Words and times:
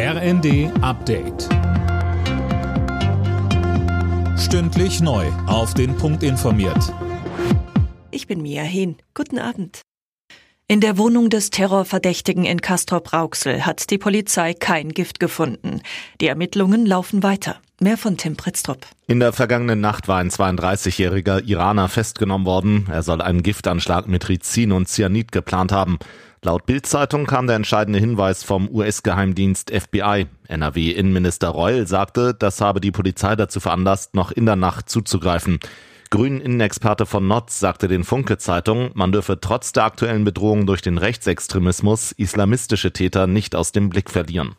RND 0.00 0.70
Update. 0.80 1.48
Stündlich 4.38 5.00
neu. 5.00 5.26
Auf 5.48 5.74
den 5.74 5.96
Punkt 5.96 6.22
informiert. 6.22 6.94
Ich 8.12 8.28
bin 8.28 8.40
Mia 8.40 8.62
Hehn. 8.62 8.98
Guten 9.14 9.40
Abend. 9.40 9.80
In 10.68 10.80
der 10.80 10.98
Wohnung 10.98 11.30
des 11.30 11.50
Terrorverdächtigen 11.50 12.44
in 12.44 12.60
Castrop-Rauxel 12.60 13.66
hat 13.66 13.90
die 13.90 13.98
Polizei 13.98 14.54
kein 14.54 14.90
Gift 14.90 15.18
gefunden. 15.18 15.82
Die 16.20 16.28
Ermittlungen 16.28 16.86
laufen 16.86 17.24
weiter. 17.24 17.56
Mehr 17.80 17.96
von 17.96 18.16
Tim 18.16 18.36
Pritztrup. 18.36 18.86
In 19.08 19.18
der 19.18 19.32
vergangenen 19.32 19.80
Nacht 19.80 20.06
war 20.06 20.18
ein 20.18 20.30
32-jähriger 20.30 21.42
Iraner 21.44 21.88
festgenommen 21.88 22.46
worden. 22.46 22.86
Er 22.88 23.02
soll 23.02 23.20
einen 23.20 23.42
Giftanschlag 23.42 24.06
mit 24.06 24.28
Rizin 24.28 24.70
und 24.70 24.88
Cyanid 24.88 25.32
geplant 25.32 25.72
haben. 25.72 25.98
Laut 26.42 26.66
Bild-Zeitung 26.66 27.26
kam 27.26 27.48
der 27.48 27.56
entscheidende 27.56 27.98
Hinweis 27.98 28.44
vom 28.44 28.68
US-Geheimdienst 28.70 29.70
FBI. 29.70 30.26
NRW-Innenminister 30.46 31.48
Reul 31.48 31.86
sagte, 31.86 32.32
das 32.32 32.60
habe 32.60 32.80
die 32.80 32.92
Polizei 32.92 33.34
dazu 33.34 33.58
veranlasst, 33.58 34.14
noch 34.14 34.30
in 34.30 34.46
der 34.46 34.56
Nacht 34.56 34.88
zuzugreifen. 34.88 35.58
Grünen-Innenexperte 36.10 37.06
von 37.06 37.26
Notz 37.26 37.58
sagte 37.58 37.88
den 37.88 38.04
Funke-Zeitung, 38.04 38.90
man 38.94 39.12
dürfe 39.12 39.40
trotz 39.40 39.72
der 39.72 39.84
aktuellen 39.84 40.24
Bedrohung 40.24 40.66
durch 40.66 40.80
den 40.80 40.96
Rechtsextremismus 40.96 42.12
islamistische 42.12 42.92
Täter 42.92 43.26
nicht 43.26 43.54
aus 43.56 43.72
dem 43.72 43.90
Blick 43.90 44.08
verlieren. 44.08 44.54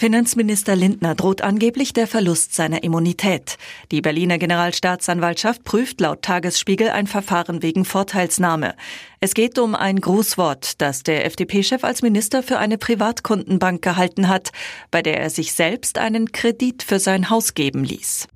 Finanzminister 0.00 0.76
Lindner 0.76 1.14
droht 1.14 1.42
angeblich 1.42 1.92
der 1.92 2.06
Verlust 2.06 2.54
seiner 2.54 2.82
Immunität. 2.84 3.58
Die 3.90 4.00
Berliner 4.00 4.38
Generalstaatsanwaltschaft 4.38 5.62
prüft 5.62 6.00
laut 6.00 6.22
Tagesspiegel 6.22 6.88
ein 6.88 7.06
Verfahren 7.06 7.62
wegen 7.62 7.84
Vorteilsnahme. 7.84 8.76
Es 9.20 9.34
geht 9.34 9.58
um 9.58 9.74
ein 9.74 10.00
Grußwort, 10.00 10.80
das 10.80 11.02
der 11.02 11.26
FDP-Chef 11.26 11.84
als 11.84 12.00
Minister 12.00 12.42
für 12.42 12.56
eine 12.56 12.78
Privatkundenbank 12.78 13.82
gehalten 13.82 14.28
hat, 14.28 14.52
bei 14.90 15.02
der 15.02 15.20
er 15.20 15.28
sich 15.28 15.52
selbst 15.52 15.98
einen 15.98 16.32
Kredit 16.32 16.82
für 16.82 16.98
sein 16.98 17.28
Haus 17.28 17.52
geben 17.52 17.84
ließ. 17.84 18.26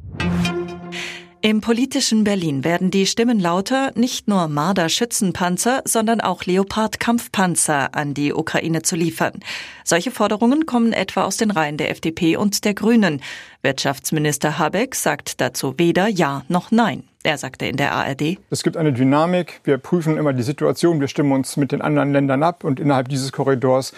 Im 1.46 1.60
politischen 1.60 2.24
Berlin 2.24 2.64
werden 2.64 2.90
die 2.90 3.04
Stimmen 3.04 3.38
lauter, 3.38 3.92
nicht 3.96 4.28
nur 4.28 4.48
Marder-Schützenpanzer, 4.48 5.82
sondern 5.84 6.22
auch 6.22 6.44
Leopard-Kampfpanzer 6.44 7.94
an 7.94 8.14
die 8.14 8.32
Ukraine 8.32 8.80
zu 8.80 8.96
liefern. 8.96 9.40
Solche 9.84 10.10
Forderungen 10.10 10.64
kommen 10.64 10.94
etwa 10.94 11.24
aus 11.24 11.36
den 11.36 11.50
Reihen 11.50 11.76
der 11.76 11.90
FDP 11.90 12.38
und 12.38 12.64
der 12.64 12.72
Grünen. 12.72 13.20
Wirtschaftsminister 13.60 14.58
Habeck 14.58 14.94
sagt 14.94 15.42
dazu 15.42 15.74
weder 15.76 16.08
Ja 16.08 16.44
noch 16.48 16.70
Nein. 16.70 17.04
Er 17.24 17.36
sagte 17.36 17.66
in 17.66 17.76
der 17.76 17.92
ARD. 17.92 18.38
Es 18.48 18.62
gibt 18.62 18.78
eine 18.78 18.94
Dynamik. 18.94 19.60
Wir 19.64 19.76
prüfen 19.76 20.16
immer 20.16 20.32
die 20.32 20.42
Situation. 20.42 21.00
Wir 21.00 21.08
stimmen 21.08 21.32
uns 21.32 21.58
mit 21.58 21.72
den 21.72 21.82
anderen 21.82 22.12
Ländern 22.12 22.42
ab 22.42 22.64
und 22.64 22.80
innerhalb 22.80 23.08
dieses 23.08 23.32
Korridors 23.32 23.92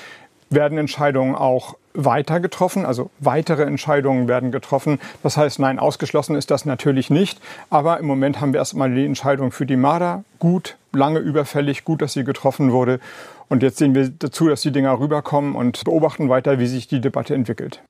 werden 0.50 0.78
Entscheidungen 0.78 1.34
auch 1.34 1.76
weiter 1.94 2.40
getroffen, 2.40 2.84
also 2.84 3.10
weitere 3.18 3.62
Entscheidungen 3.64 4.28
werden 4.28 4.52
getroffen. 4.52 4.98
Das 5.22 5.36
heißt, 5.36 5.58
nein, 5.58 5.78
ausgeschlossen 5.78 6.36
ist 6.36 6.50
das 6.50 6.64
natürlich 6.64 7.10
nicht. 7.10 7.40
Aber 7.70 7.98
im 7.98 8.06
Moment 8.06 8.40
haben 8.40 8.52
wir 8.52 8.58
erstmal 8.58 8.94
die 8.94 9.04
Entscheidung 9.04 9.50
für 9.50 9.66
die 9.66 9.76
Marder. 9.76 10.24
Gut, 10.38 10.76
lange 10.92 11.18
überfällig, 11.18 11.84
gut, 11.84 12.02
dass 12.02 12.12
sie 12.12 12.24
getroffen 12.24 12.72
wurde. 12.72 13.00
Und 13.48 13.62
jetzt 13.62 13.78
sehen 13.78 13.94
wir 13.94 14.08
dazu, 14.08 14.48
dass 14.48 14.62
die 14.62 14.72
Dinger 14.72 14.98
rüberkommen 14.98 15.54
und 15.54 15.84
beobachten 15.84 16.28
weiter, 16.28 16.58
wie 16.58 16.66
sich 16.66 16.88
die 16.88 17.00
Debatte 17.00 17.34
entwickelt. 17.34 17.82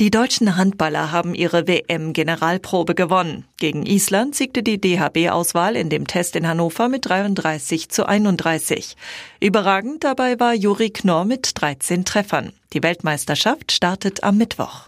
Die 0.00 0.10
deutschen 0.10 0.56
Handballer 0.56 1.12
haben 1.12 1.36
ihre 1.36 1.68
WM-Generalprobe 1.68 2.96
gewonnen. 2.96 3.44
Gegen 3.58 3.86
Island 3.86 4.34
siegte 4.34 4.64
die 4.64 4.80
DHB-Auswahl 4.80 5.76
in 5.76 5.88
dem 5.88 6.08
Test 6.08 6.34
in 6.34 6.48
Hannover 6.48 6.88
mit 6.88 7.08
33 7.08 7.90
zu 7.90 8.04
31. 8.04 8.96
Überragend 9.38 10.02
dabei 10.02 10.40
war 10.40 10.52
Juri 10.52 10.90
Knorr 10.90 11.24
mit 11.24 11.52
13 11.54 12.04
Treffern. 12.04 12.52
Die 12.72 12.82
Weltmeisterschaft 12.82 13.70
startet 13.70 14.24
am 14.24 14.36
Mittwoch. 14.36 14.84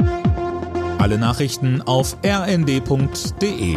Alle 0.99 1.19
Nachrichten 1.19 1.83
auf 1.83 2.17
rnd.de 2.25 3.77